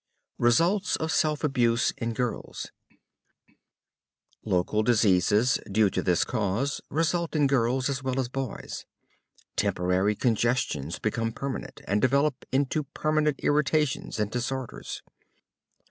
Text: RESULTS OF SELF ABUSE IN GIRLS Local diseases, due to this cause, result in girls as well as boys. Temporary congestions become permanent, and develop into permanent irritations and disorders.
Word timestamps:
RESULTS 0.39 0.95
OF 0.95 1.11
SELF 1.11 1.43
ABUSE 1.43 1.91
IN 1.97 2.13
GIRLS 2.13 2.71
Local 4.43 4.81
diseases, 4.81 5.59
due 5.71 5.91
to 5.91 6.01
this 6.01 6.23
cause, 6.23 6.81
result 6.89 7.35
in 7.35 7.45
girls 7.45 7.87
as 7.87 8.01
well 8.01 8.19
as 8.19 8.27
boys. 8.27 8.87
Temporary 9.55 10.15
congestions 10.15 10.97
become 10.97 11.31
permanent, 11.31 11.81
and 11.87 12.01
develop 12.01 12.45
into 12.51 12.81
permanent 12.85 13.39
irritations 13.43 14.19
and 14.19 14.31
disorders. 14.31 15.03